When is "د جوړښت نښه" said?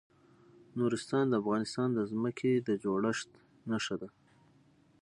2.67-3.95